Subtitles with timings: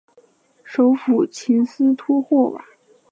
[0.63, 2.65] 首府琴斯托霍瓦。